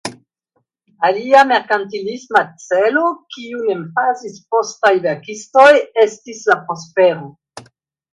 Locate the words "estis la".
6.05-6.57